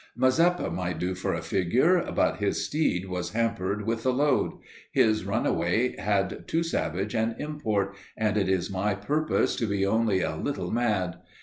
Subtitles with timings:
[0.17, 4.53] Mazeppa might do for a figure, but his steed was hampered with the load;
[4.91, 10.21] his runaway had too savage an import, and it is my purpose to be only
[10.21, 11.17] a little mad.